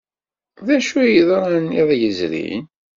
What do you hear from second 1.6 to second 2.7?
iḍ yezrin?